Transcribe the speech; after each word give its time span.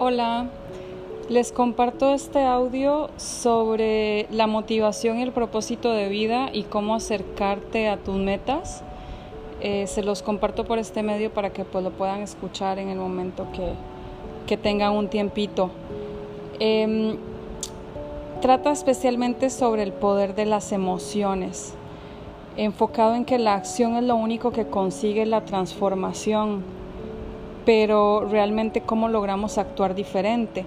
Hola, 0.00 0.46
les 1.28 1.50
comparto 1.50 2.14
este 2.14 2.44
audio 2.44 3.10
sobre 3.16 4.28
la 4.30 4.46
motivación 4.46 5.18
y 5.18 5.22
el 5.22 5.32
propósito 5.32 5.90
de 5.90 6.08
vida 6.08 6.50
y 6.52 6.62
cómo 6.62 6.94
acercarte 6.94 7.88
a 7.88 7.96
tus 7.96 8.14
metas. 8.14 8.84
Eh, 9.60 9.88
se 9.88 10.04
los 10.04 10.22
comparto 10.22 10.64
por 10.66 10.78
este 10.78 11.02
medio 11.02 11.32
para 11.32 11.50
que 11.50 11.64
pues, 11.64 11.82
lo 11.82 11.90
puedan 11.90 12.20
escuchar 12.20 12.78
en 12.78 12.90
el 12.90 12.98
momento 12.98 13.48
que, 13.52 13.72
que 14.46 14.56
tengan 14.56 14.92
un 14.92 15.08
tiempito. 15.08 15.72
Em, 16.60 17.16
trata 18.40 18.70
especialmente 18.70 19.50
sobre 19.50 19.82
el 19.82 19.92
poder 19.92 20.36
de 20.36 20.46
las 20.46 20.70
emociones, 20.70 21.74
enfocado 22.56 23.16
en 23.16 23.24
que 23.24 23.40
la 23.40 23.54
acción 23.54 23.96
es 23.96 24.04
lo 24.04 24.14
único 24.14 24.52
que 24.52 24.68
consigue 24.68 25.26
la 25.26 25.44
transformación 25.44 26.62
pero 27.68 28.24
realmente 28.24 28.80
cómo 28.80 29.08
logramos 29.10 29.58
actuar 29.58 29.94
diferente. 29.94 30.64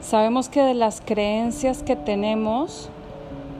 Sabemos 0.00 0.48
que 0.48 0.62
de 0.62 0.74
las 0.74 1.00
creencias 1.04 1.82
que 1.82 1.96
tenemos 1.96 2.90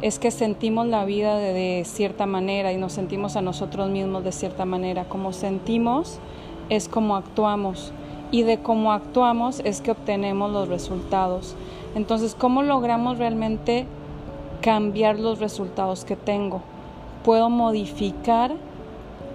es 0.01 0.21
que 0.21 0.31
sentimos 0.31 0.87
la 0.87 1.05
vida 1.05 1.39
de, 1.39 1.83
cierta 1.85 2.25
manera 2.25 2.73
y 2.73 2.77
nos 2.77 2.93
sentimos 2.93 3.35
a 3.35 3.43
nosotros 3.43 3.91
mismos 3.91 4.23
de 4.23 4.31
cierta 4.31 4.65
manera. 4.65 5.07
Como 5.09 5.33
sentimos 5.33 6.21
es 6.69 6.89
como 6.89 7.17
actuamos 7.17 7.93
y 8.31 8.43
de 8.43 8.59
cómo 8.59 8.93
actuamos 8.93 9.61
es 9.65 9.81
que 9.81 9.91
obtenemos 9.91 10.53
los 10.53 10.69
resultados. 10.69 11.57
Entonces, 11.97 12.37
¿cómo 12.37 12.63
logramos 12.63 13.19
realmente 13.19 13.87
cambiar 14.61 15.19
los 15.19 15.41
resultados 15.41 16.05
que 16.05 16.15
tengo? 16.15 16.61
Puedo 17.25 17.51
modificar 17.51 18.55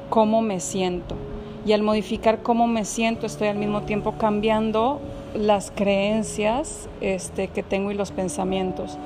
cómo 0.10 0.42
me 0.42 0.62
siento 0.62 1.18
y 1.66 1.72
al 1.74 1.84
modificar 1.84 2.42
cómo 2.44 2.68
me 2.68 2.86
siento 2.86 3.26
estoy 3.26 3.48
al 3.48 3.58
mismo 3.58 3.84
tiempo 3.84 4.14
cambiando 4.18 5.00
las 5.36 5.72
creencias 5.72 6.90
este, 7.02 7.48
que 7.48 7.64
tengo 7.64 7.92
y 7.92 7.96
los 7.96 8.12
pensamientos. 8.12 8.98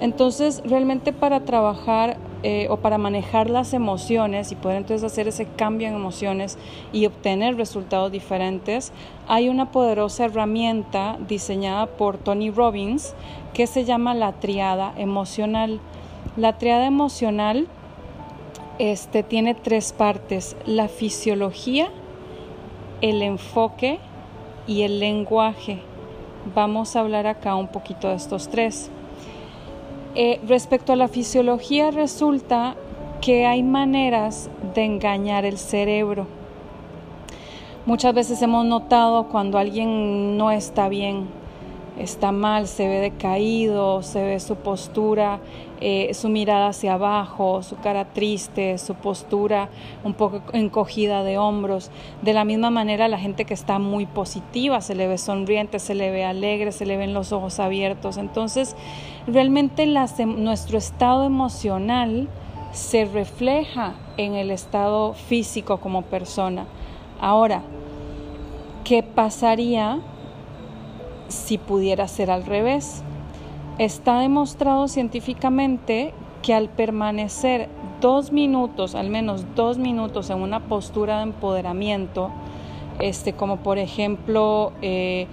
Entonces, 0.00 0.62
realmente 0.64 1.12
para 1.12 1.40
trabajar 1.44 2.16
eh, 2.42 2.68
o 2.70 2.78
para 2.78 2.96
manejar 2.96 3.50
las 3.50 3.74
emociones 3.74 4.50
y 4.50 4.54
poder 4.54 4.78
entonces 4.78 5.04
hacer 5.04 5.28
ese 5.28 5.44
cambio 5.44 5.88
en 5.88 5.94
emociones 5.94 6.56
y 6.90 7.04
obtener 7.04 7.56
resultados 7.56 8.10
diferentes, 8.10 8.92
hay 9.28 9.50
una 9.50 9.70
poderosa 9.70 10.24
herramienta 10.24 11.18
diseñada 11.28 11.84
por 11.86 12.16
Tony 12.16 12.50
Robbins 12.50 13.14
que 13.52 13.66
se 13.66 13.84
llama 13.84 14.14
la 14.14 14.32
triada 14.32 14.94
emocional. 14.96 15.80
La 16.38 16.56
triada 16.56 16.86
emocional 16.86 17.68
este, 18.80 19.22
tiene 19.22 19.54
tres 19.54 19.92
partes, 19.92 20.56
la 20.64 20.88
fisiología, 20.88 21.90
el 23.02 23.20
enfoque 23.20 23.98
y 24.66 24.82
el 24.82 25.00
lenguaje. 25.00 25.80
Vamos 26.54 26.96
a 26.96 27.00
hablar 27.00 27.26
acá 27.26 27.56
un 27.56 27.68
poquito 27.68 28.08
de 28.08 28.14
estos 28.14 28.48
tres. 28.48 28.90
Eh, 30.14 30.40
respecto 30.48 30.94
a 30.94 30.96
la 30.96 31.08
fisiología, 31.08 31.90
resulta 31.90 32.74
que 33.20 33.44
hay 33.44 33.62
maneras 33.62 34.48
de 34.74 34.86
engañar 34.86 35.44
el 35.44 35.58
cerebro. 35.58 36.26
Muchas 37.84 38.14
veces 38.14 38.40
hemos 38.40 38.64
notado 38.64 39.28
cuando 39.28 39.58
alguien 39.58 40.38
no 40.38 40.50
está 40.50 40.88
bien, 40.88 41.28
está 42.00 42.32
mal, 42.32 42.66
se 42.66 42.88
ve 42.88 43.00
decaído, 43.00 44.02
se 44.02 44.22
ve 44.22 44.40
su 44.40 44.56
postura, 44.56 45.40
eh, 45.80 46.12
su 46.14 46.28
mirada 46.28 46.68
hacia 46.68 46.94
abajo, 46.94 47.62
su 47.62 47.76
cara 47.76 48.06
triste, 48.06 48.78
su 48.78 48.94
postura 48.94 49.68
un 50.04 50.14
poco 50.14 50.42
encogida 50.52 51.22
de 51.22 51.38
hombros. 51.38 51.90
De 52.22 52.32
la 52.32 52.44
misma 52.44 52.70
manera, 52.70 53.08
la 53.08 53.18
gente 53.18 53.44
que 53.44 53.54
está 53.54 53.78
muy 53.78 54.06
positiva 54.06 54.80
se 54.80 54.94
le 54.94 55.06
ve 55.06 55.18
sonriente, 55.18 55.78
se 55.78 55.94
le 55.94 56.10
ve 56.10 56.24
alegre, 56.24 56.72
se 56.72 56.86
le 56.86 56.96
ven 56.96 57.14
los 57.14 57.32
ojos 57.32 57.60
abiertos. 57.60 58.16
Entonces, 58.16 58.76
realmente 59.26 59.86
nuestro 59.86 60.78
estado 60.78 61.24
emocional 61.24 62.28
se 62.72 63.04
refleja 63.04 63.94
en 64.16 64.34
el 64.34 64.50
estado 64.50 65.14
físico 65.14 65.78
como 65.78 66.02
persona. 66.02 66.66
Ahora, 67.20 67.62
¿qué 68.84 69.02
pasaría 69.02 70.00
si 71.30 71.58
pudiera 71.58 72.06
ser 72.08 72.30
al 72.30 72.44
revés. 72.44 73.02
Está 73.78 74.20
demostrado 74.20 74.88
científicamente 74.88 76.12
que 76.42 76.54
al 76.54 76.68
permanecer 76.68 77.68
dos 78.00 78.32
minutos, 78.32 78.94
al 78.94 79.08
menos 79.08 79.44
dos 79.54 79.78
minutos 79.78 80.30
en 80.30 80.42
una 80.42 80.60
postura 80.60 81.18
de 81.18 81.24
empoderamiento, 81.24 82.30
este, 82.98 83.32
como 83.32 83.58
por 83.58 83.78
ejemplo 83.78 84.72
eh, 84.82 85.26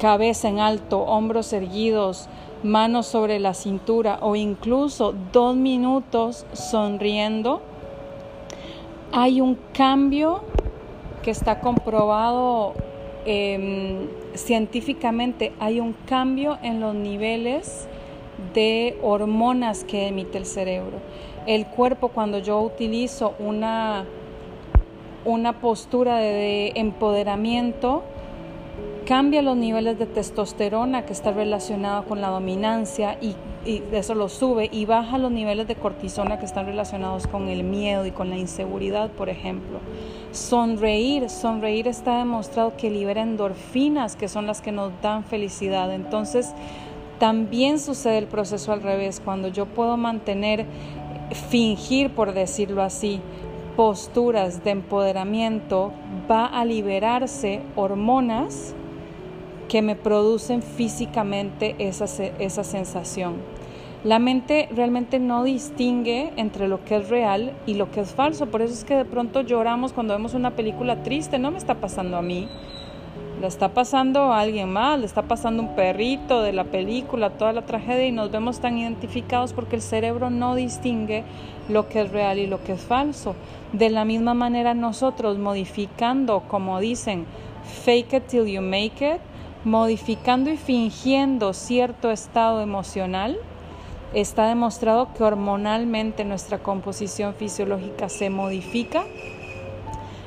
cabeza 0.00 0.48
en 0.48 0.60
alto, 0.60 1.00
hombros 1.00 1.52
erguidos, 1.52 2.28
manos 2.62 3.06
sobre 3.06 3.40
la 3.40 3.54
cintura 3.54 4.18
o 4.20 4.36
incluso 4.36 5.14
dos 5.32 5.56
minutos 5.56 6.46
sonriendo, 6.52 7.60
hay 9.12 9.40
un 9.40 9.58
cambio 9.72 10.42
que 11.22 11.30
está 11.32 11.60
comprobado 11.60 12.74
Em, 13.24 14.08
científicamente 14.34 15.52
hay 15.60 15.80
un 15.80 15.94
cambio 16.06 16.58
en 16.62 16.80
los 16.80 16.94
niveles 16.94 17.88
de 18.54 18.98
hormonas 19.02 19.84
que 19.84 20.08
emite 20.08 20.38
el 20.38 20.46
cerebro. 20.46 20.98
El 21.46 21.66
cuerpo 21.66 22.08
cuando 22.08 22.38
yo 22.38 22.60
utilizo 22.60 23.34
una, 23.38 24.04
una 25.24 25.60
postura 25.60 26.16
de, 26.16 26.72
empoderamiento, 26.76 28.02
cambia 29.06 29.42
los 29.42 29.56
niveles 29.56 29.98
de 29.98 30.06
testosterona 30.06 31.04
que 31.04 31.12
está 31.12 31.32
relacionado 31.32 32.04
con 32.04 32.20
la 32.20 32.28
dominancia 32.28 33.18
y, 33.20 33.34
y, 33.66 33.82
eso 33.92 34.14
lo 34.14 34.28
sube 34.28 34.68
y 34.72 34.86
baja 34.86 35.18
los 35.18 35.30
niveles 35.30 35.66
de 35.66 35.74
cortisona 35.74 36.38
que 36.38 36.46
están 36.46 36.66
relacionados 36.66 37.26
con 37.26 37.48
el 37.48 37.64
miedo 37.64 38.06
y 38.06 38.10
con 38.10 38.30
la 38.30 38.36
inseguridad, 38.36 39.10
por 39.10 39.28
ejemplo. 39.28 39.80
Sonreír, 40.30 41.28
sonreír 41.28 41.88
está 41.88 42.18
demostrado 42.18 42.76
que 42.76 42.90
libera 42.90 43.22
endorfinas, 43.22 44.16
que 44.16 44.28
son 44.28 44.46
las 44.46 44.60
que 44.60 44.72
nos 44.72 44.92
dan 45.02 45.24
felicidad. 45.24 45.92
Entonces, 45.92 46.54
también 47.18 47.78
sucede 47.78 48.18
el 48.18 48.26
proceso 48.26 48.72
al 48.72 48.82
revés, 48.82 49.20
cuando 49.24 49.48
yo 49.48 49.66
puedo 49.66 49.96
mantener, 49.96 50.66
fingir, 51.50 52.10
por 52.10 52.32
decirlo 52.32 52.82
así, 52.82 53.20
posturas 53.76 54.64
de 54.64 54.70
empoderamiento, 54.70 55.92
va 56.30 56.46
a 56.46 56.64
liberarse 56.64 57.60
hormonas 57.76 58.74
que 59.68 59.82
me 59.82 59.96
producen 59.96 60.62
físicamente 60.62 61.74
esa, 61.78 62.04
esa 62.38 62.64
sensación. 62.64 63.36
La 64.04 64.18
mente 64.18 64.68
realmente 64.74 65.20
no 65.20 65.44
distingue 65.44 66.32
entre 66.36 66.66
lo 66.66 66.84
que 66.84 66.96
es 66.96 67.08
real 67.08 67.52
y 67.66 67.74
lo 67.74 67.90
que 67.90 68.00
es 68.00 68.12
falso. 68.12 68.46
Por 68.46 68.60
eso 68.60 68.74
es 68.74 68.82
que 68.82 68.96
de 68.96 69.04
pronto 69.04 69.42
lloramos 69.42 69.92
cuando 69.92 70.12
vemos 70.12 70.34
una 70.34 70.50
película 70.50 71.04
triste. 71.04 71.38
No 71.38 71.52
me 71.52 71.58
está 71.58 71.76
pasando 71.76 72.16
a 72.16 72.22
mí. 72.22 72.48
Le 73.42 73.48
está 73.48 73.70
pasando 73.70 74.32
a 74.32 74.38
alguien 74.38 74.72
más, 74.72 75.00
le 75.00 75.04
está 75.04 75.22
pasando 75.22 75.64
un 75.64 75.74
perrito 75.74 76.42
de 76.42 76.52
la 76.52 76.62
película, 76.62 77.30
toda 77.30 77.52
la 77.52 77.62
tragedia 77.62 78.06
y 78.06 78.12
nos 78.12 78.30
vemos 78.30 78.60
tan 78.60 78.78
identificados 78.78 79.52
porque 79.52 79.74
el 79.74 79.82
cerebro 79.82 80.30
no 80.30 80.54
distingue 80.54 81.24
lo 81.68 81.88
que 81.88 82.02
es 82.02 82.12
real 82.12 82.38
y 82.38 82.46
lo 82.46 82.62
que 82.62 82.74
es 82.74 82.80
falso. 82.80 83.34
De 83.72 83.90
la 83.90 84.04
misma 84.04 84.34
manera 84.34 84.74
nosotros 84.74 85.38
modificando, 85.38 86.44
como 86.46 86.78
dicen, 86.78 87.26
fake 87.84 88.12
it 88.12 88.26
till 88.28 88.46
you 88.46 88.62
make 88.62 89.04
it, 89.04 89.20
modificando 89.64 90.48
y 90.48 90.56
fingiendo 90.56 91.52
cierto 91.52 92.12
estado 92.12 92.60
emocional, 92.60 93.36
Está 94.14 94.46
demostrado 94.46 95.08
que 95.14 95.24
hormonalmente 95.24 96.26
nuestra 96.26 96.58
composición 96.58 97.32
fisiológica 97.34 98.10
se 98.10 98.28
modifica 98.28 99.04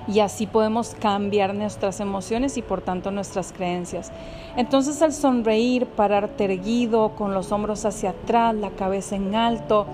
y 0.07 0.19
así 0.19 0.46
podemos 0.48 0.96
cambiar 1.00 1.56
nuestras 1.56 2.00
emociones 2.00 2.57
y 2.57 2.62
por 2.62 2.81
tanto 2.81 3.12
nuestras 3.12 3.52
creencias. 3.52 4.12
Entonces 4.56 5.02
al 5.02 5.13
sonreír, 5.13 5.86
pararte 5.86 6.46
erguido, 6.46 7.16
con 7.16 7.34
los 7.34 7.52
hombros 7.52 7.86
hacia 7.86 8.12
atrás, 8.12 8.56
la 8.56 8.72
cabeza 8.72 9.16
en 9.16 9.36
alto, 9.36 9.88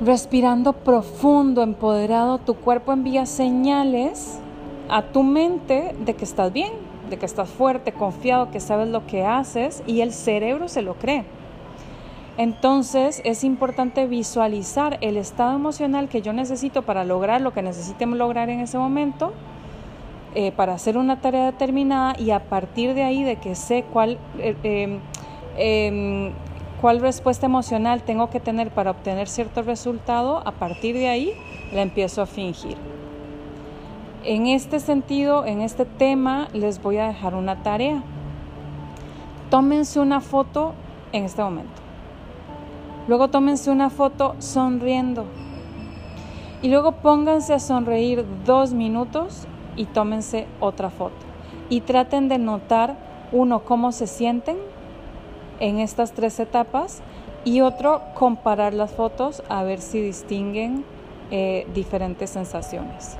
respirando 0.00 0.72
profundo, 0.72 1.62
empoderado, 1.62 2.38
tu 2.38 2.54
cuerpo 2.54 2.92
envía 2.92 3.26
señales 3.26 4.38
a 4.88 5.02
tu 5.02 5.22
mente 5.22 5.94
de 6.04 6.14
que 6.14 6.24
estás 6.24 6.52
bien, 6.52 6.72
de 7.10 7.16
que 7.16 7.26
estás 7.26 7.48
fuerte, 7.48 7.92
confiado, 7.92 8.50
que 8.50 8.60
sabes 8.60 8.88
lo 8.88 9.06
que 9.06 9.24
haces 9.24 9.82
y 9.86 10.00
el 10.02 10.12
cerebro 10.12 10.68
se 10.68 10.82
lo 10.82 10.94
cree. 10.94 11.37
Entonces 12.38 13.20
es 13.24 13.42
importante 13.42 14.06
visualizar 14.06 14.96
el 15.00 15.16
estado 15.16 15.56
emocional 15.56 16.08
que 16.08 16.22
yo 16.22 16.32
necesito 16.32 16.82
para 16.82 17.04
lograr 17.04 17.40
lo 17.40 17.52
que 17.52 17.62
necesitemos 17.62 18.16
lograr 18.16 18.48
en 18.48 18.60
ese 18.60 18.78
momento, 18.78 19.32
eh, 20.36 20.52
para 20.52 20.74
hacer 20.74 20.96
una 20.96 21.20
tarea 21.20 21.46
determinada 21.46 22.14
y 22.16 22.30
a 22.30 22.44
partir 22.44 22.94
de 22.94 23.02
ahí 23.02 23.24
de 23.24 23.36
que 23.36 23.56
sé 23.56 23.84
cuál, 23.92 24.18
eh, 24.38 24.54
em, 24.62 25.00
em, 25.56 26.32
cuál 26.80 27.00
respuesta 27.00 27.46
emocional 27.46 28.02
tengo 28.02 28.30
que 28.30 28.38
tener 28.38 28.70
para 28.70 28.92
obtener 28.92 29.28
cierto 29.28 29.62
resultado, 29.62 30.40
a 30.46 30.52
partir 30.52 30.94
de 30.94 31.08
ahí 31.08 31.32
la 31.72 31.82
empiezo 31.82 32.22
a 32.22 32.26
fingir. 32.26 32.76
En 34.24 34.46
este 34.46 34.78
sentido, 34.78 35.44
en 35.44 35.60
este 35.60 35.84
tema, 35.84 36.48
les 36.52 36.80
voy 36.80 36.98
a 36.98 37.08
dejar 37.08 37.34
una 37.34 37.62
tarea 37.64 38.02
tómense 39.50 39.98
una 39.98 40.20
foto 40.20 40.74
en 41.12 41.24
este 41.24 41.42
momento. 41.42 41.87
Luego 43.08 43.28
tómense 43.28 43.70
una 43.70 43.88
foto 43.88 44.36
sonriendo. 44.38 45.24
Y 46.60 46.68
luego 46.68 46.92
pónganse 46.92 47.54
a 47.54 47.58
sonreír 47.58 48.24
dos 48.44 48.74
minutos 48.74 49.46
y 49.76 49.86
tómense 49.86 50.46
otra 50.60 50.90
foto. 50.90 51.16
Y 51.70 51.80
traten 51.80 52.28
de 52.28 52.38
notar, 52.38 52.96
uno, 53.32 53.64
cómo 53.64 53.92
se 53.92 54.06
sienten 54.06 54.58
en 55.58 55.78
estas 55.78 56.12
tres 56.12 56.38
etapas 56.38 57.02
y 57.44 57.62
otro, 57.62 58.02
comparar 58.14 58.74
las 58.74 58.92
fotos 58.92 59.42
a 59.48 59.62
ver 59.62 59.80
si 59.80 60.00
distinguen 60.00 60.84
eh, 61.30 61.66
diferentes 61.74 62.30
sensaciones. 62.30 63.16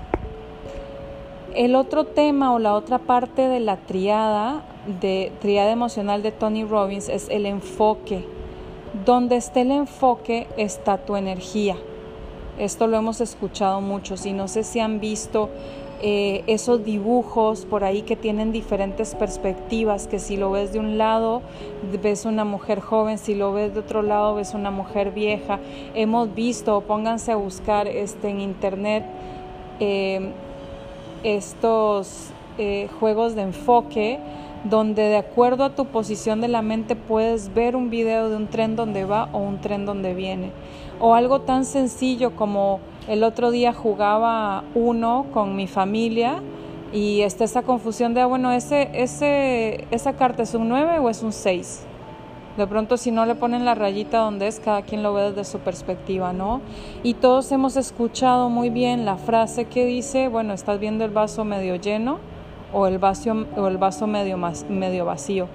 El 1.55 1.75
otro 1.75 2.05
tema 2.05 2.53
o 2.53 2.59
la 2.59 2.75
otra 2.75 2.99
parte 2.99 3.49
de 3.49 3.61
la 3.61 3.79
triada, 3.79 4.63
de 5.01 5.33
triada 5.41 5.71
emocional 5.71 6.23
de 6.23 6.31
Tony 6.31 6.65
Robbins 6.65 7.09
es 7.09 7.29
el 7.31 7.47
enfoque. 7.47 8.38
Donde 9.05 9.37
esté 9.37 9.63
el 9.63 9.71
enfoque 9.71 10.47
está 10.57 10.99
tu 10.99 11.17
energía. 11.17 11.77
Esto 12.59 12.87
lo 12.87 12.97
hemos 12.97 13.21
escuchado 13.21 13.81
mucho. 13.81 14.15
y 14.25 14.33
no 14.33 14.49
sé 14.49 14.65
si 14.65 14.81
han 14.81 14.99
visto 14.99 15.51
eh, 16.01 16.45
esos 16.47 16.85
dibujos 16.85 17.65
por 17.65 17.83
ahí 17.83 18.03
que 18.03 18.15
tienen 18.15 18.53
diferentes 18.53 19.17
perspectivas, 19.17 20.07
que 20.07 20.21
si 20.21 20.37
lo 20.37 20.53
ves 20.53 20.73
de 20.73 20.79
un 20.79 20.97
lado 20.97 21.43
ves 22.03 22.25
una 22.25 22.45
mujer 22.45 22.81
joven, 22.81 23.19
si 23.19 23.35
lo 23.35 23.53
ves 23.53 23.75
de 23.75 23.81
otro 23.81 24.03
lado 24.03 24.37
ves 24.37 24.55
una 24.55 24.71
mujer 24.71 25.11
vieja. 25.11 25.59
Hemos 25.95 26.35
visto, 26.35 26.81
pónganse 26.83 27.33
a 27.33 27.37
buscar 27.37 27.89
este, 27.89 28.29
en 28.29 28.41
internet 28.41 29.05
eh, 29.81 30.33
estos 31.25 32.31
eh, 32.59 32.89
juegos 33.01 33.35
de 33.35 33.43
enfoque 33.43 34.19
donde 34.65 35.03
de 35.03 35.17
acuerdo 35.17 35.65
a 35.65 35.75
tu 35.75 35.87
posición 35.87 36.41
de 36.41 36.49
la 36.49 36.63
mente 36.63 36.97
puedes 36.97 37.55
ver 37.55 37.77
un 37.77 37.91
video 37.91 38.29
de 38.29 38.37
un 38.37 38.49
tren 38.49 38.77
donde 38.77 39.05
va 39.05 39.29
o 39.33 39.39
un 39.39 39.61
tren 39.61 39.87
donde 39.87 40.15
viene. 40.15 40.51
O 41.01 41.15
algo 41.15 41.41
tan 41.43 41.65
sencillo 41.65 42.35
como 42.35 42.81
el 43.07 43.23
otro 43.23 43.51
día 43.51 43.73
jugaba 43.73 44.65
uno 44.75 45.27
con 45.33 45.57
mi 45.57 45.67
familia 45.67 46.43
y 46.93 47.21
está 47.21 47.45
esa 47.45 47.63
confusión 47.63 48.15
de, 48.15 48.23
ah, 48.23 48.27
bueno, 48.27 48.53
ese, 48.53 48.91
ese, 48.95 49.87
esa 49.91 50.15
carta 50.15 50.43
es 50.43 50.55
un 50.55 50.69
9 50.69 50.99
o 50.99 51.09
es 51.09 51.23
un 51.23 51.33
6. 51.33 51.85
De 52.57 52.67
pronto 52.67 52.97
si 52.97 53.13
no 53.13 53.25
le 53.25 53.37
ponen 53.37 53.65
la 53.65 53.77
rayita 53.77 54.19
donde 54.19 54.49
es, 54.49 54.59
cada 54.59 54.83
quien 54.83 55.05
lo 55.05 55.15
ve 55.15 55.31
desde 55.31 55.45
su 55.45 55.61
perspectiva, 55.61 56.33
¿no? 56.33 56.61
Y 57.05 57.15
todos 57.15 57.53
hemos 57.53 57.77
escuchado 57.77 58.51
muy 58.51 58.69
bien 58.69 59.05
la 59.05 59.17
frase 59.17 59.67
que 59.67 59.87
dice, 59.87 60.27
bueno, 60.27 60.55
estás 60.55 60.81
viendo 60.81 61.05
el 61.05 61.13
vaso 61.13 61.45
medio 61.45 61.77
lleno 61.77 62.19
o 62.73 62.87
el 62.87 62.99
vaso, 62.99 63.47
o 63.57 63.67
el 63.69 63.79
vaso 63.79 64.07
medio, 64.07 64.39
medio 64.69 65.05
vacío. 65.05 65.49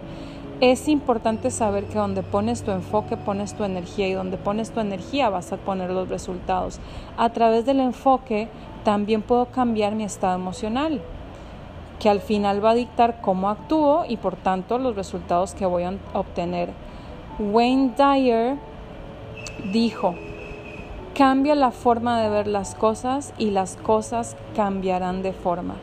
Es 0.62 0.88
importante 0.88 1.51
saber 1.51 1.86
que 1.86 1.98
donde 1.98 2.24
pones 2.24 2.63
tu 2.63 2.71
enfoque, 2.71 3.18
pones 3.18 3.54
tu 3.56 3.63
energía 3.63 4.07
y 4.07 4.13
donde 4.13 4.38
pones 4.38 4.71
tu 4.71 4.80
energía 4.80 5.30
vas 5.30 5.51
a 5.51 5.57
poner 5.57 5.89
los 5.89 6.07
resultados. 6.10 6.80
A 7.18 7.30
través 7.30 7.65
del 7.65 7.80
enfoque 7.80 8.48
también 8.83 9.21
puedo 9.21 9.48
cambiar 9.48 9.95
mi 9.95 10.04
estado 10.04 10.36
emocional 10.36 11.01
que 12.00 12.10
al 12.10 12.19
final 12.19 12.63
va 12.63 12.71
a 12.71 12.75
dictar 12.75 13.21
cómo 13.21 13.50
actúo 13.50 14.04
y 14.06 14.18
por 14.18 14.36
tanto 14.36 14.77
los 14.77 14.95
resultados 14.95 15.54
que 15.54 15.66
voy 15.66 15.83
a 15.83 15.94
obtener. 16.13 16.69
Wayne 17.39 17.94
Dyer 17.95 18.57
dijo, 19.71 20.13
cambia 21.16 21.56
la 21.56 21.71
forma 21.71 22.21
de 22.21 22.30
ver 22.30 22.48
las 22.48 22.75
cosas 22.75 23.33
y 23.38 23.51
las 23.51 23.77
cosas 23.77 24.36
cambiarán 24.54 25.24
de 25.24 25.31
forma. 25.31 25.75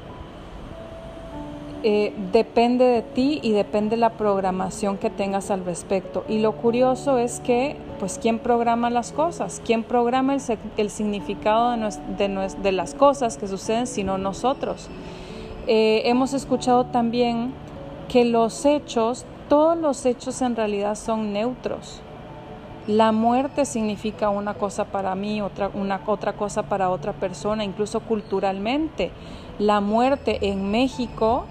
Eh, 1.82 2.12
depende 2.32 2.84
de 2.84 3.02
ti 3.02 3.40
y 3.42 3.52
depende 3.52 3.90
de 3.90 3.96
la 3.96 4.10
programación 4.10 4.98
que 4.98 5.08
tengas 5.08 5.50
al 5.50 5.64
respecto. 5.64 6.24
Y 6.28 6.40
lo 6.40 6.52
curioso 6.52 7.16
es 7.18 7.40
que, 7.40 7.76
pues, 7.98 8.18
¿quién 8.20 8.38
programa 8.38 8.90
las 8.90 9.12
cosas? 9.12 9.62
¿Quién 9.64 9.82
programa 9.82 10.36
el, 10.76 10.90
significado 10.90 11.74
de, 12.18 12.72
las 12.72 12.94
cosas 12.94 13.38
que 13.38 13.48
suceden 13.48 13.86
sino 13.86 14.18
nosotros? 14.18 14.88
Eh, 15.66 16.02
hemos 16.04 16.34
escuchado 16.34 16.84
también 16.86 17.52
que 18.08 18.24
los 18.24 18.66
hechos 18.66 19.24
todos 19.50 19.76
los 19.76 20.06
hechos 20.06 20.42
en 20.42 20.54
realidad 20.54 20.94
son 20.94 21.32
neutros. 21.32 22.00
La 22.86 23.10
muerte 23.10 23.64
significa 23.64 24.30
una 24.30 24.54
cosa 24.54 24.84
para 24.84 25.16
mí, 25.16 25.42
otra, 25.42 25.72
otra 26.06 26.34
cosa 26.34 26.62
para 26.62 26.88
otra 26.88 27.12
persona, 27.12 27.64
incluso 27.64 27.98
culturalmente. 27.98 29.10
La 29.58 29.80
muerte 29.80 30.38
en 30.42 30.70
México 30.70 31.46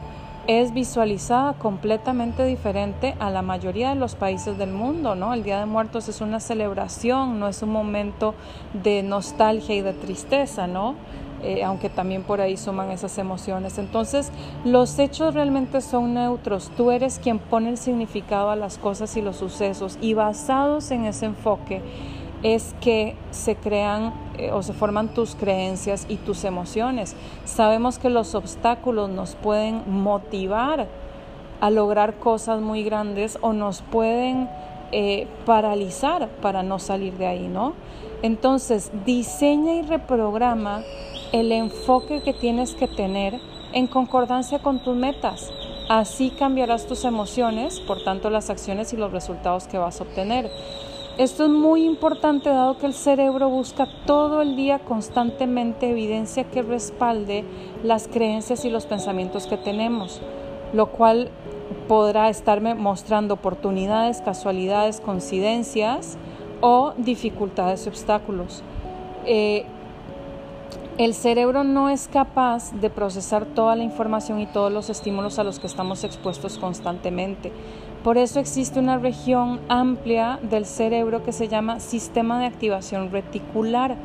es 0.50 0.74
visualizada 0.74 1.54
completamente 1.54 2.44
diferente 2.44 3.14
a 3.20 3.30
la 3.30 3.44
mayoría 3.44 3.90
de 3.90 3.96
los 3.96 4.16
países 4.16 4.58
del 4.58 4.72
mundo, 4.72 5.14
¿no? 5.14 5.36
El 5.36 5.44
Día 5.44 5.60
de 5.60 5.68
Muertos 5.68 6.10
es 6.10 6.22
una 6.22 6.40
celebración, 6.40 7.40
no 7.40 7.48
es 7.48 7.62
un 7.62 7.70
momento 7.70 8.34
de 8.74 9.04
nostalgia 9.04 9.76
y 9.76 9.82
de 9.82 9.94
tristeza, 9.94 10.66
¿no? 10.66 10.96
Eh, 11.44 11.64
aunque 11.64 11.88
también 11.88 12.24
por 12.24 12.42
ahí 12.42 12.58
suman 12.58 12.90
esas 12.90 13.20
emociones. 13.20 13.78
Entonces, 13.78 14.32
los 14.66 14.98
hechos 14.98 15.36
realmente 15.36 15.82
son 15.82 16.16
neutros. 16.16 16.72
Tú 16.76 16.90
eres 16.90 17.20
quien 17.20 17.38
pone 17.38 17.70
el 17.70 17.78
significado 17.78 18.50
a 18.50 18.56
las 18.56 18.80
cosas 18.80 19.16
y 19.18 19.22
los 19.22 19.36
sucesos 19.36 20.00
y 20.02 20.16
basados 20.16 20.90
en 20.90 21.06
ese 21.06 21.28
enfoque 21.28 21.84
es 22.44 22.74
que 22.82 23.16
se 23.32 23.56
crean 23.56 24.14
eh, 24.38 24.52
o 24.52 24.64
se 24.64 24.74
forman 24.74 25.14
tus 25.14 25.36
creencias 25.36 26.06
y 26.08 26.18
tus 26.18 26.44
emociones. 26.44 27.16
Sabemos 27.46 28.00
que 28.00 28.10
los 28.10 28.36
obstáculos 28.36 29.10
nos 29.10 29.36
pueden 29.36 29.84
motivar 29.88 30.88
a 31.60 31.70
lograr 31.70 32.16
cosas 32.16 32.62
muy 32.62 32.84
grandes 32.84 33.38
o 33.42 33.54
nos 33.54 33.82
pueden 33.82 34.50
eh, 34.92 35.28
paralizar 35.46 36.30
para 36.42 36.64
no 36.64 36.80
salir 36.80 37.18
de 37.18 37.28
ahí, 37.28 37.48
¿no? 37.48 37.74
Entonces, 38.22 38.92
diseña 39.06 39.76
y 39.76 39.82
reprograma 39.84 40.84
el 41.32 41.52
enfoque 41.52 42.22
que 42.22 42.34
tienes 42.34 42.74
que 42.74 42.88
tener 42.88 43.40
en 43.74 43.88
concordancia 43.88 44.60
con 44.60 44.80
tus 44.80 44.96
metas. 44.96 45.52
Así 45.90 46.32
cambiarás 46.32 46.88
tus 46.88 47.04
emociones, 47.06 47.80
por 47.80 48.04
tanto 48.04 48.30
las 48.30 48.50
acciones 48.50 48.94
y 48.94 48.98
los 48.98 49.12
resultados 49.12 49.68
que 49.68 49.78
vas 49.78 50.00
a 50.00 50.04
obtener. 50.04 50.50
Esto 51.20 51.44
es 51.44 51.50
muy 51.50 51.84
importante 51.84 52.48
dado 52.48 52.78
que 52.78 52.86
el 52.86 52.94
cerebro 52.94 53.50
busca 53.50 53.90
todo 54.06 54.42
el 54.42 54.56
día 54.56 54.80
constantemente 54.80 55.90
evidencia 55.90 56.46
que 56.46 56.62
respalde 56.62 57.44
las 57.84 58.08
creencias 58.08 58.64
y 58.64 58.70
los 58.70 58.86
pensamientos 58.86 59.46
que 59.46 59.58
tenemos, 59.58 60.22
lo 60.72 60.88
cual 60.92 61.30
podrá 61.90 62.30
estarme 62.30 62.74
mostrando 62.74 63.34
oportunidades, 63.34 64.22
casualidades, 64.22 65.02
coincidencias 65.02 66.18
o 66.62 66.94
dificultades 66.96 67.86
y 67.86 67.90
obstáculos. 67.90 68.64
Eh, 69.26 69.66
el 70.98 71.14
cerebro 71.14 71.66
no 71.66 71.90
es 71.90 72.08
capaz 72.08 72.72
de 72.74 72.90
procesar 72.90 73.46
toda 73.46 73.76
la 73.76 73.84
información 73.84 74.40
y 74.40 74.46
todos 74.46 74.72
los 74.72 74.90
estímulos 74.90 75.38
a 75.38 75.44
los 75.44 75.60
que 75.60 75.68
estamos 75.68 76.06
expuestos 76.06 76.58
constantemente. 76.58 77.52
Por 78.04 78.18
eso 78.18 78.40
existe 78.40 78.80
una 78.80 78.98
región 78.98 79.60
amplia 79.68 80.40
del 80.42 80.66
cerebro 80.66 81.24
que 81.24 81.34
se 81.34 81.50
llama 81.50 81.82
sistema 81.82 82.40
de 82.40 82.46
activación 82.46 83.12
reticular, 83.12 83.98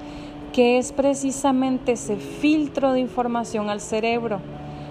que 0.53 0.79
es 0.79 0.93
precisamente 0.93 1.93
ese 1.93 2.17
filtro 2.17 2.93
de 2.93 2.99
información 2.99 3.71
al 3.71 3.81
cerebro. 3.81 4.41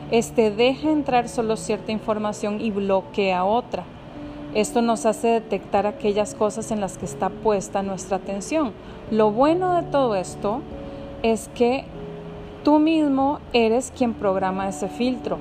Este 0.10 0.52
deja 0.52 0.90
entrar 0.90 1.28
solo 1.28 1.58
cierta 1.58 1.92
información 1.92 2.62
y 2.62 2.72
bloquea 2.72 3.44
otra. 3.44 3.84
Esto 4.54 4.82
nos 4.82 5.06
hace 5.06 5.28
detectar 5.28 5.86
aquellas 5.86 6.34
cosas 6.34 6.72
en 6.72 6.80
las 6.80 6.98
que 6.98 7.06
está 7.06 7.30
puesta 7.30 7.82
nuestra 7.84 8.18
atención. 8.18 8.72
Lo 9.12 9.32
bueno 9.32 9.76
de 9.76 9.84
todo 9.84 10.16
esto 10.16 10.62
es 11.24 11.50
que 11.56 11.84
tú 12.64 12.80
mismo 12.80 13.40
eres 13.52 13.92
quien 13.98 14.14
programa 14.14 14.70
ese 14.70 14.88
filtro. 14.88 15.40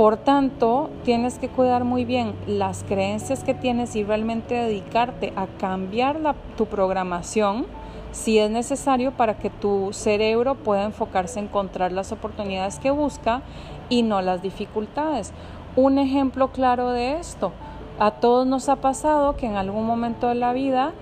Por 0.00 0.16
tanto, 0.16 0.88
tienes 1.04 1.38
que 1.38 1.50
cuidar 1.50 1.84
muy 1.84 2.06
bien 2.06 2.34
las 2.46 2.84
creencias 2.84 3.44
que 3.44 3.52
tienes 3.52 3.94
y 3.96 4.02
realmente 4.02 4.54
dedicarte 4.54 5.34
a 5.36 5.46
cambiar 5.46 6.18
tu 6.56 6.64
programación 6.64 7.66
si 8.10 8.38
es 8.38 8.50
necesario 8.50 9.12
para 9.12 9.36
que 9.36 9.50
tu 9.50 9.92
cerebro 9.92 10.54
pueda 10.54 10.84
enfocarse 10.84 11.38
en 11.38 11.48
encontrar 11.48 11.92
las 11.92 12.12
oportunidades 12.12 12.78
que 12.78 12.90
busca 12.90 13.42
y 13.90 14.02
no 14.02 14.22
las 14.22 14.40
dificultades. 14.40 15.34
Un 15.76 15.98
ejemplo 15.98 16.48
claro 16.48 16.92
de 16.92 17.18
esto, 17.18 17.52
a 17.98 18.12
todos 18.12 18.46
nos 18.46 18.70
ha 18.70 18.76
pasado 18.76 19.36
que 19.36 19.44
en 19.44 19.56
algún 19.56 19.84
momento 19.84 20.28
de 20.28 20.34
la 20.34 20.54
vida 20.54 20.94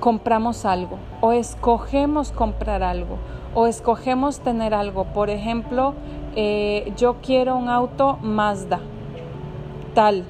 compramos 0.00 0.64
algo 0.64 0.98
o 1.20 1.30
escogemos 1.30 2.32
comprar 2.32 2.82
algo 2.82 3.16
o 3.54 3.68
escogemos 3.68 4.40
tener 4.40 4.74
algo. 4.74 5.04
Por 5.04 5.30
ejemplo, 5.30 5.94
eh, 6.36 6.92
yo 6.96 7.16
quiero 7.22 7.56
un 7.56 7.68
auto 7.68 8.18
Mazda, 8.22 8.80
tal. 9.94 10.24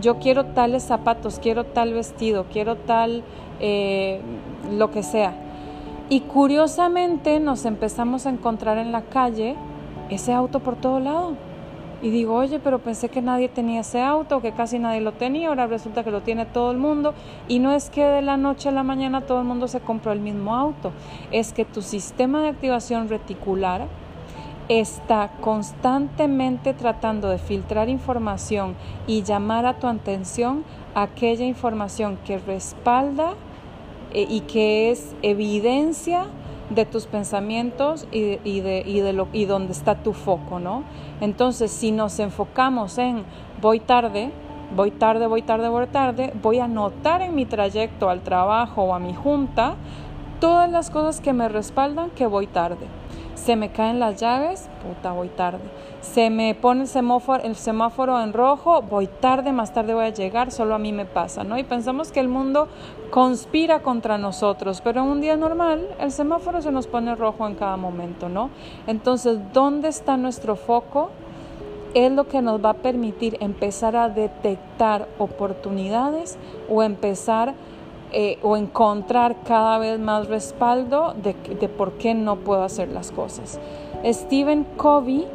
Yo 0.00 0.18
quiero 0.18 0.46
tales 0.46 0.82
zapatos, 0.82 1.38
quiero 1.40 1.64
tal 1.64 1.92
vestido, 1.92 2.46
quiero 2.50 2.76
tal 2.76 3.22
eh, 3.60 4.20
lo 4.70 4.90
que 4.90 5.02
sea. 5.02 5.34
Y 6.08 6.20
curiosamente 6.20 7.38
nos 7.38 7.64
empezamos 7.66 8.26
a 8.26 8.30
encontrar 8.30 8.78
en 8.78 8.92
la 8.92 9.02
calle 9.02 9.56
ese 10.08 10.32
auto 10.32 10.60
por 10.60 10.76
todo 10.76 11.00
lado. 11.00 11.34
y 12.02 12.08
digo, 12.08 12.34
oye, 12.34 12.60
pero 12.60 12.78
pensé 12.78 13.10
que 13.10 13.20
nadie 13.20 13.50
tenía 13.50 13.80
ese 13.80 14.00
auto, 14.00 14.40
que 14.40 14.52
casi 14.52 14.78
nadie 14.78 15.02
lo 15.02 15.12
tenía, 15.12 15.48
ahora 15.48 15.66
resulta 15.66 16.02
que 16.02 16.10
lo 16.10 16.22
tiene 16.22 16.46
todo 16.46 16.70
el 16.70 16.78
mundo. 16.78 17.12
Y 17.46 17.58
no 17.58 17.72
es 17.72 17.90
que 17.90 18.02
de 18.02 18.22
la 18.22 18.38
noche 18.38 18.70
a 18.70 18.72
la 18.72 18.82
mañana 18.82 19.20
todo 19.20 19.40
el 19.40 19.44
mundo 19.44 19.68
se 19.68 19.80
compró 19.80 20.12
el 20.12 20.20
mismo 20.20 20.56
auto, 20.56 20.92
es 21.30 21.52
que 21.52 21.66
tu 21.66 21.82
sistema 21.82 22.40
de 22.40 22.48
activación 22.48 23.10
reticular 23.10 23.86
está 24.70 25.32
constantemente 25.40 26.74
tratando 26.74 27.28
de 27.28 27.38
filtrar 27.38 27.88
información 27.88 28.76
y 29.08 29.24
llamar 29.24 29.66
a 29.66 29.80
tu 29.80 29.88
atención 29.88 30.62
aquella 30.94 31.44
información 31.44 32.18
que 32.24 32.38
respalda 32.38 33.32
eh, 34.12 34.26
y 34.30 34.42
que 34.42 34.92
es 34.92 35.16
evidencia 35.22 36.26
de 36.70 36.84
tus 36.84 37.06
pensamientos 37.06 38.06
y, 38.12 38.36
de, 38.60 38.84
y, 38.86 39.00
de 39.00 39.12
lo, 39.12 39.26
y 39.32 39.44
donde 39.46 39.72
está 39.72 39.96
tu 39.96 40.12
foco, 40.12 40.60
¿no? 40.60 40.84
Entonces, 41.20 41.72
si 41.72 41.90
nos 41.90 42.20
enfocamos 42.20 42.96
en 42.98 43.24
voy 43.60 43.80
tarde, 43.80 44.30
voy 44.76 44.92
tarde, 44.92 45.26
voy 45.26 45.42
tarde, 45.42 45.68
voy 45.68 45.88
tarde, 45.88 46.32
voy 46.40 46.60
a 46.60 46.68
notar 46.68 47.22
en 47.22 47.34
mi 47.34 47.44
trayecto 47.44 48.08
al 48.08 48.20
trabajo 48.20 48.84
o 48.84 48.94
a 48.94 49.00
mi 49.00 49.14
junta 49.14 49.74
todas 50.38 50.70
las 50.70 50.90
cosas 50.90 51.20
que 51.20 51.32
me 51.32 51.48
respaldan 51.48 52.10
que 52.10 52.28
voy 52.28 52.46
tarde 52.46 52.99
se 53.40 53.56
me 53.56 53.70
caen 53.70 53.98
las 54.00 54.20
llaves, 54.20 54.68
puta, 54.86 55.12
voy 55.12 55.28
tarde. 55.28 55.60
Se 56.02 56.28
me 56.28 56.54
pone 56.54 56.82
el 56.82 57.56
semáforo, 57.56 58.20
en 58.20 58.32
rojo, 58.32 58.82
voy 58.82 59.06
tarde, 59.06 59.52
más 59.52 59.72
tarde 59.72 59.94
voy 59.94 60.04
a 60.04 60.10
llegar, 60.10 60.50
solo 60.50 60.74
a 60.74 60.78
mí 60.78 60.92
me 60.92 61.06
pasa, 61.06 61.42
¿no? 61.42 61.58
Y 61.58 61.64
pensamos 61.64 62.12
que 62.12 62.20
el 62.20 62.28
mundo 62.28 62.68
conspira 63.10 63.80
contra 63.80 64.18
nosotros, 64.18 64.82
pero 64.82 65.02
en 65.02 65.08
un 65.08 65.20
día 65.20 65.36
normal 65.36 65.88
el 65.98 66.12
semáforo 66.12 66.60
se 66.60 66.70
nos 66.70 66.86
pone 66.86 67.14
rojo 67.14 67.46
en 67.46 67.54
cada 67.54 67.76
momento, 67.76 68.28
¿no? 68.28 68.50
Entonces, 68.86 69.38
¿dónde 69.52 69.88
está 69.88 70.16
nuestro 70.16 70.54
foco? 70.56 71.10
Es 71.94 72.12
lo 72.12 72.28
que 72.28 72.42
nos 72.42 72.62
va 72.64 72.70
a 72.70 72.74
permitir 72.74 73.36
empezar 73.40 73.96
a 73.96 74.08
detectar 74.08 75.08
oportunidades 75.18 76.38
o 76.68 76.82
empezar 76.82 77.54
eh, 78.12 78.38
o 78.42 78.56
encontrar 78.56 79.36
cada 79.44 79.78
vez 79.78 79.98
más 79.98 80.28
respaldo 80.28 81.14
de, 81.14 81.34
de 81.34 81.68
por 81.68 81.92
qué 81.92 82.14
no 82.14 82.36
puedo 82.36 82.62
hacer 82.62 82.88
las 82.88 83.12
cosas. 83.12 83.60
Stephen 84.04 84.64
Covey 84.76 85.26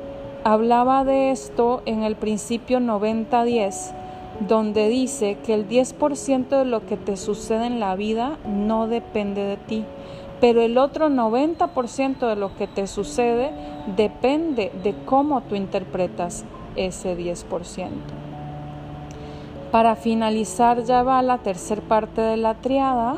hablaba 0.43 1.03
de 1.03 1.31
esto 1.31 1.81
en 1.85 2.03
el 2.03 2.15
principio 2.15 2.79
90-10, 2.79 3.93
donde 4.47 4.89
dice 4.89 5.37
que 5.45 5.53
el 5.53 5.67
10% 5.67 6.49
de 6.49 6.65
lo 6.65 6.85
que 6.85 6.97
te 6.97 7.17
sucede 7.17 7.65
en 7.65 7.79
la 7.79 7.95
vida 7.95 8.37
no 8.45 8.87
depende 8.87 9.43
de 9.43 9.57
ti, 9.57 9.85
pero 10.41 10.61
el 10.61 10.77
otro 10.77 11.09
90% 11.09 12.27
de 12.27 12.35
lo 12.35 12.55
que 12.55 12.67
te 12.67 12.87
sucede 12.87 13.51
depende 13.95 14.71
de 14.83 14.93
cómo 15.05 15.41
tú 15.41 15.55
interpretas 15.55 16.45
ese 16.75 17.17
10%. 17.17 18.24
Para 19.71 19.95
finalizar 19.95 20.83
ya 20.83 21.03
va 21.03 21.21
la 21.21 21.39
tercera 21.39 21.81
parte 21.81 22.21
de 22.21 22.37
la 22.37 22.55
triada 22.55 23.17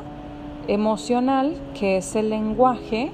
emocional, 0.67 1.55
que 1.73 1.97
es 1.97 2.15
el 2.15 2.29
lenguaje 2.29 3.11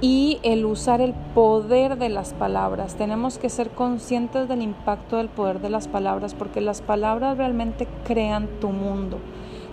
y 0.00 0.38
el 0.42 0.64
usar 0.66 1.00
el 1.00 1.14
poder 1.34 1.96
de 1.96 2.08
las 2.08 2.34
palabras. 2.34 2.96
Tenemos 2.96 3.38
que 3.38 3.48
ser 3.48 3.70
conscientes 3.70 4.48
del 4.48 4.62
impacto 4.62 5.16
del 5.16 5.28
poder 5.28 5.60
de 5.60 5.70
las 5.70 5.88
palabras 5.88 6.34
porque 6.34 6.60
las 6.60 6.82
palabras 6.82 7.38
realmente 7.38 7.88
crean 8.04 8.48
tu 8.60 8.68
mundo. 8.68 9.18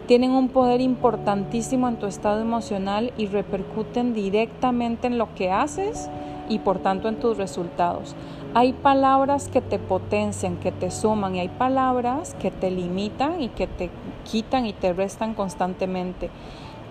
Tienen 0.07 0.31
un 0.31 0.49
poder 0.49 0.81
importantísimo 0.81 1.87
en 1.87 1.97
tu 1.97 2.07
estado 2.07 2.41
emocional 2.41 3.13
y 3.17 3.27
repercuten 3.27 4.13
directamente 4.13 5.07
en 5.07 5.17
lo 5.17 5.33
que 5.35 5.51
haces 5.51 6.09
y 6.49 6.59
por 6.59 6.79
tanto 6.79 7.07
en 7.07 7.19
tus 7.19 7.37
resultados. 7.37 8.15
Hay 8.55 8.73
palabras 8.73 9.49
que 9.49 9.61
te 9.61 9.79
potencian, 9.79 10.57
que 10.57 10.71
te 10.71 10.91
suman 10.91 11.35
y 11.35 11.39
hay 11.39 11.49
palabras 11.49 12.35
que 12.35 12.51
te 12.51 12.69
limitan 12.69 13.41
y 13.41 13.49
que 13.49 13.65
te 13.65 13.89
quitan 14.25 14.67
y 14.67 14.73
te 14.73 14.93
restan 14.93 15.33
constantemente. 15.33 16.29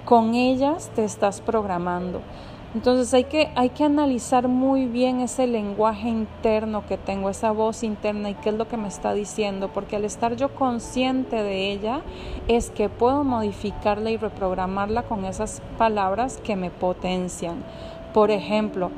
Con 0.04 0.34
ellas 0.34 0.90
te 0.96 1.04
estás 1.04 1.40
programando. 1.40 2.20
Entonces 2.74 3.14
hay 3.14 3.24
que, 3.24 3.50
hay 3.54 3.68
que 3.68 3.84
analizar 3.84 4.48
muy 4.48 4.86
bien 4.86 5.20
ese 5.20 5.46
lenguaje 5.46 6.08
interno 6.08 6.84
que 6.84 6.98
tengo, 6.98 7.30
esa 7.30 7.52
voz 7.52 7.84
interna 7.84 8.30
y 8.30 8.34
qué 8.34 8.48
es 8.48 8.56
lo 8.56 8.66
que 8.66 8.76
me 8.76 8.88
está 8.88 9.12
diciendo, 9.14 9.70
porque 9.72 9.94
al 9.94 10.04
estar 10.04 10.34
yo 10.34 10.56
consciente 10.56 11.36
de 11.44 11.70
ella 11.70 12.00
es 12.48 12.70
que 12.70 12.88
puedo 12.88 13.22
modificarla 13.22 14.10
y 14.10 14.16
reprogramarla 14.16 15.04
con 15.04 15.26
esas 15.26 15.62
palabras 15.78 16.40
que 16.42 16.56
me 16.56 16.70
potencian. 16.70 17.62
Por 18.14 18.32
ejemplo, 18.32 18.90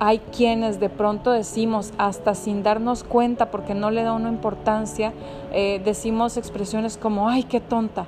hay 0.00 0.18
quienes 0.18 0.80
de 0.80 0.88
pronto 0.88 1.30
decimos, 1.30 1.92
hasta 1.98 2.34
sin 2.34 2.62
darnos 2.62 3.04
cuenta, 3.04 3.50
porque 3.50 3.74
no 3.74 3.90
le 3.90 4.02
da 4.02 4.12
una 4.12 4.28
importancia, 4.28 5.12
eh, 5.52 5.80
decimos 5.84 6.36
expresiones 6.36 6.96
como, 6.96 7.28
ay, 7.28 7.44
qué 7.44 7.60
tonta, 7.60 8.06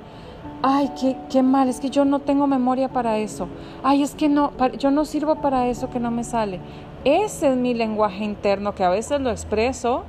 ay, 0.61 0.91
qué, 0.99 1.15
qué 1.29 1.43
mal, 1.43 1.69
es 1.69 1.79
que 1.79 1.89
yo 1.89 2.05
no 2.05 2.19
tengo 2.19 2.47
memoria 2.47 2.89
para 2.89 3.17
eso, 3.17 3.47
ay, 3.83 4.03
es 4.03 4.15
que 4.15 4.29
no, 4.29 4.51
yo 4.77 4.91
no 4.91 5.05
sirvo 5.05 5.35
para 5.35 5.67
eso 5.67 5.89
que 5.89 5.99
no 5.99 6.11
me 6.11 6.23
sale. 6.23 6.59
Ese 7.05 7.51
es 7.51 7.57
mi 7.57 7.73
lenguaje 7.73 8.23
interno 8.23 8.75
que 8.75 8.83
a 8.83 8.89
veces 8.89 9.21
lo 9.21 9.29
expreso 9.29 10.03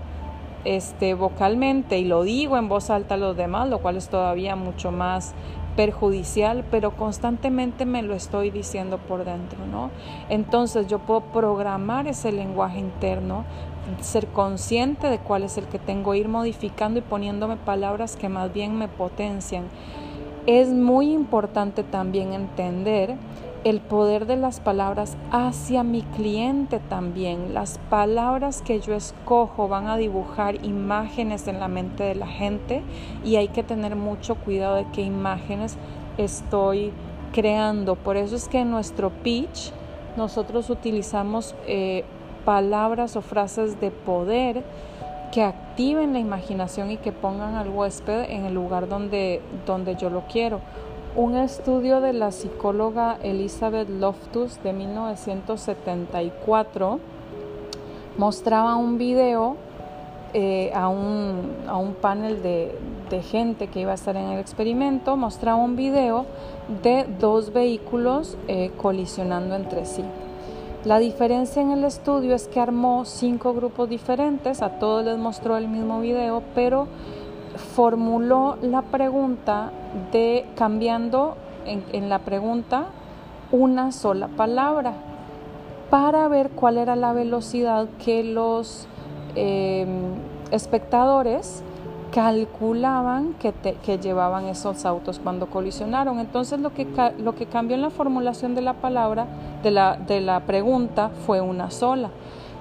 este, 0.65 1.15
vocalmente 1.15 1.99
y 1.99 2.05
lo 2.05 2.23
digo 2.25 2.57
en 2.59 2.69
voz 2.69 2.91
alta 2.91 3.15
a 3.15 3.19
los 3.19 3.37
demás, 3.37 3.69
lo 3.69 3.79
cual 3.79 3.97
es 3.97 4.09
todavía 4.09 4.57
mucho 4.57 4.91
más 4.91 5.35
perjudicial, 5.79 6.65
pero 6.73 6.97
constantemente 6.97 7.87
me 7.87 8.03
lo 8.03 8.17
estoy 8.17 8.51
diciendo 8.51 8.99
por 8.99 9.25
dentro, 9.25 9.65
¿no? 9.65 9.91
Entonces 10.29 10.89
yo 10.89 10.99
puedo 10.99 11.21
programar 11.21 12.09
ese 12.09 12.33
lenguaje 12.33 12.81
interno, 12.81 13.45
ser 14.01 14.27
consciente 14.27 15.07
de 15.07 15.21
cuál 15.21 15.45
es 15.45 15.57
el 15.57 15.67
que 15.67 15.79
tengo, 15.79 16.17
ir 16.17 16.27
modificando 16.27 16.99
y 16.99 17.03
poniéndome 17.03 17.55
palabras 17.55 18.17
que 18.17 18.29
más 18.29 18.53
bien 18.53 18.77
me 18.77 18.89
potencian. 18.89 19.67
Es 20.47 20.69
muy 20.69 21.13
importante 21.13 21.85
también 21.85 22.33
entender 22.33 23.15
el 23.65 23.81
poder 23.81 24.27
de 24.27 24.37
las 24.37 24.61
palabras 24.61 25.17
hacia 25.31 25.83
mi 25.83 26.03
cliente 26.03 26.79
también. 26.79 27.55
Las 27.55 27.79
palabras 27.91 28.63
que 28.63 28.81
yo 28.81 28.95
escojo 28.95 29.69
van 29.69 29.89
a 29.89 29.97
dibujar 29.97 30.65
imágenes 30.65 31.49
en 31.49 31.61
la 31.61 31.69
mente 31.69 32.05
de 32.05 32.15
la 32.15 32.27
gente 32.27 32.83
y 33.25 33.37
hay 33.37 33.49
que 33.49 33.63
tener 33.63 33.97
mucho 33.97 34.37
cuidado 34.37 34.77
de 34.77 34.87
qué 34.93 35.03
imágenes 35.03 35.77
estoy 36.19 36.93
creando. 37.33 37.97
Por 37.97 38.17
eso 38.17 38.37
es 38.37 38.49
que 38.49 38.61
en 38.61 38.71
nuestro 38.71 39.11
pitch 39.11 39.73
nosotros 40.17 40.71
utilizamos 40.71 41.55
eh, 41.67 42.05
palabras 42.45 43.17
o 43.17 43.23
frases 43.23 43.81
de 43.81 43.91
poder 43.91 44.65
que 45.33 45.43
activen 45.43 46.13
la 46.13 46.19
imaginación 46.19 46.91
y 46.91 46.97
que 46.97 47.13
pongan 47.13 47.55
al 47.55 47.69
huésped 47.69 48.31
en 48.31 48.47
el 48.47 48.55
lugar 48.55 48.89
donde, 48.89 49.43
donde 49.67 49.97
yo 49.97 50.11
lo 50.11 50.23
quiero. 50.23 50.61
Un 51.19 51.37
estudio 51.37 52.01
de 52.01 52.13
la 52.13 52.31
psicóloga 52.31 53.19
Elizabeth 53.25 53.89
Loftus 53.89 54.63
de 54.63 54.73
1974 54.73 57.01
mostraba 58.17 58.77
un 58.77 58.99
video 58.99 59.57
eh, 60.33 60.71
a, 60.73 60.87
un, 60.87 61.57
a, 61.67 61.77
un, 61.77 61.95
panel 61.95 62.41
de, 62.41 62.73
de, 63.11 63.23
gente 63.23 63.67
que 63.67 63.81
iba 63.81 63.91
a 63.91 63.97
estar 63.97 64.15
en 64.15 64.29
el 64.29 64.39
experimento, 64.39 65.17
mostraba 65.17 65.59
un 65.59 65.75
video 65.75 66.25
de 66.85 67.05
dos 67.19 67.53
vehículos 67.53 68.39
eh, 68.47 68.71
colisionando 68.77 69.57
entre 69.57 69.87
sí. 69.87 70.05
La 70.85 71.01
diferencia 71.01 71.61
en 71.61 71.73
el 71.73 71.83
estudio 71.83 72.37
es 72.37 72.47
que 72.47 72.61
armó 72.61 73.05
cinco 73.05 73.55
grupos 73.55 73.89
diferentes, 73.89 74.63
a 74.63 74.79
todos 74.79 75.05
les 75.05 75.19
mostró 75.19 75.57
el 75.57 75.67
mismo 75.67 76.01
video, 76.01 76.45
pero 76.55 76.87
formuló 77.59 78.57
la 78.63 78.83
pregunta 78.83 79.71
de 80.13 80.47
cambiando 80.57 81.37
en, 81.67 82.09
la 82.09 82.21
pregunta 82.21 82.87
una 83.53 83.93
sola 83.93 84.29
palabra 84.29 84.95
para 85.91 86.29
ver 86.29 86.51
cuál 86.51 86.79
era 86.79 86.97
la 86.97 87.13
velocidad 87.13 87.89
que 88.03 88.25
los 88.25 88.87
em, 89.35 90.15
espectadores 90.51 91.63
calculaban 92.11 93.35
que, 93.35 93.99
llevaban 93.99 94.47
esos 94.47 94.85
autos 94.85 95.21
cuando 95.23 95.47
colisionaron. 95.47 96.19
Entonces 96.19 96.59
lo 96.59 96.73
que, 96.73 96.87
lo 97.19 97.35
que 97.35 97.47
cambió 97.47 97.77
en 97.77 97.83
la 97.83 97.91
formulación 97.91 98.55
de 98.55 98.63
la 98.63 98.75
palabra, 98.75 99.27
de 99.63 99.71
la, 99.71 99.97
de 99.97 100.21
la 100.21 100.41
pregunta, 100.41 101.11
fue 101.27 101.41
una 101.41 101.71
sola. 101.71 102.11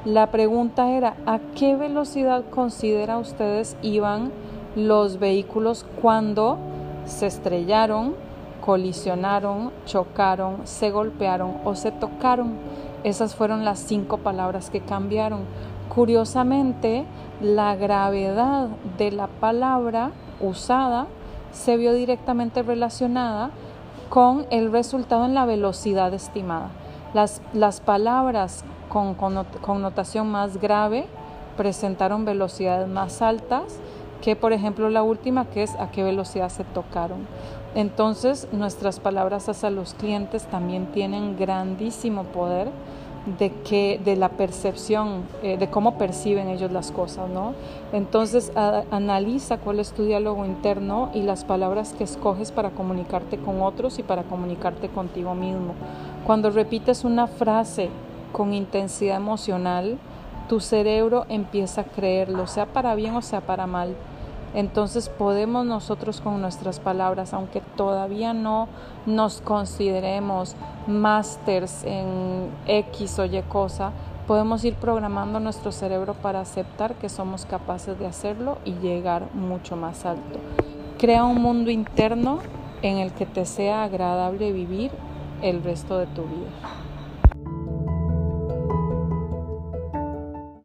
La 0.06 0.32
pregunta 0.32 0.92
era, 0.92 1.16
¿a 1.26 1.40
qué 1.56 1.76
velocidad 1.76 2.44
considera 2.50 3.18
ustedes 3.18 3.78
iban 3.82 4.32
los 4.78 5.18
vehículos 5.18 5.86
cuando 6.02 6.60
se 7.06 7.26
estrellaron, 7.26 8.14
colisionaron, 8.64 9.72
chocaron, 9.86 10.62
se 10.66 10.92
golpearon 10.92 11.58
o 11.66 11.74
se 11.76 11.92
tocaron. 11.92 12.54
Esas 13.04 13.36
fueron 13.36 13.66
las 13.66 13.80
cinco 13.80 14.20
palabras 14.20 14.70
que 14.70 14.82
cambiaron. 14.82 15.42
Curiosamente, 15.90 17.06
la 17.42 17.76
gravedad 17.76 18.68
de 19.00 19.12
la 19.12 19.28
palabra 19.28 20.12
usada 20.40 21.08
se 21.52 21.76
vio 21.78 21.94
directamente 21.94 22.62
relacionada 22.62 23.50
con 24.10 24.46
el 24.52 24.72
resultado 24.72 25.26
en 25.26 25.34
la 25.34 25.46
velocidad 25.46 26.14
estimada. 26.14 26.70
Las, 27.16 27.42
las 27.54 27.82
palabras 27.82 28.64
con 28.90 29.16
connotación 29.16 30.30
más 30.30 30.58
grave 30.58 31.08
presentaron 31.56 32.26
velocidades 32.26 32.88
más 32.88 33.24
altas 33.24 33.80
que 34.22 34.36
por 34.36 34.54
ejemplo 34.54 34.90
la 34.90 35.04
última 35.04 35.46
que 35.46 35.64
es 35.64 35.76
a 35.76 35.92
qué 35.92 36.04
velocidad 36.04 36.50
se 36.50 36.64
tocaron. 36.64 37.28
Entonces 37.76 38.48
nuestras 38.52 39.00
palabras 39.00 39.50
hacia 39.50 39.70
los 39.70 39.94
clientes 39.94 40.46
también 40.46 40.88
tienen 40.88 41.38
grandísimo 41.38 42.24
poder 42.24 42.70
de 43.40 43.52
que 43.52 44.00
de 44.04 44.16
la 44.16 44.30
percepción 44.30 45.24
eh, 45.44 45.58
de 45.58 45.70
cómo 45.70 45.98
perciben 45.98 46.48
ellos 46.48 46.72
las 46.72 46.92
cosas 46.92 47.30
no 47.30 47.54
entonces 47.92 48.54
analiza 48.56 49.58
cuál 49.58 49.82
es 49.82 49.92
tu 49.92 50.06
diálogo 50.06 50.46
interno 50.46 51.10
y 51.14 51.24
las 51.24 51.44
palabras 51.44 51.94
que 51.98 52.06
escoges 52.06 52.54
para 52.54 52.70
comunicarte 52.70 53.38
con 53.38 53.62
otros 53.62 54.00
y 54.00 54.04
para 54.04 54.24
comunicarte 54.24 54.88
contigo 54.88 55.36
mismo 55.36 55.74
cuando 56.26 56.52
repites 56.52 57.04
una 57.04 57.28
frase 57.28 57.90
con 58.32 58.54
intensidad 58.54 59.18
emocional 59.18 59.98
tu 60.48 60.60
cerebro 60.60 61.26
empieza 61.30 61.82
a 61.82 61.84
creerlo 61.86 62.48
sea 62.48 62.66
para 62.66 62.96
bien 62.96 63.16
o 63.16 63.22
sea 63.22 63.42
para 63.42 63.68
mal 63.68 63.96
entonces 64.54 65.10
podemos 65.10 65.66
nosotros 65.66 66.22
con 66.22 66.42
nuestras 66.42 66.80
palabras, 66.80 67.34
aunque 67.34 67.62
todavía 67.76 68.34
no 68.34 68.68
nos 69.06 69.42
consideremos 69.42 70.56
másters 70.88 71.84
en 71.84 72.50
X 72.66 73.20
o 73.20 73.26
Y 73.26 73.42
cosa, 73.44 73.92
podemos 74.26 74.64
ir 74.64 74.76
programando 74.76 75.40
nuestro 75.40 75.72
cerebro 75.72 76.14
para 76.14 76.42
aceptar 76.42 76.96
que 76.96 77.10
somos 77.10 77.46
capaces 77.46 78.00
de 78.00 78.08
hacerlo 78.08 78.58
y 78.66 78.74
llegar 78.76 79.28
mucho 79.34 79.76
más 79.76 80.06
alto. 80.06 80.40
Crea 80.98 81.24
un 81.26 81.42
mundo 81.42 81.70
interno 81.70 82.40
en 82.82 82.98
el 82.98 83.12
que 83.12 83.26
te 83.26 83.46
sea 83.46 83.84
agradable 83.84 84.52
vivir 84.52 84.92
el 85.42 85.64
resto 85.64 85.98
de 85.98 86.08
tu 86.08 86.24
vida. 86.24 86.87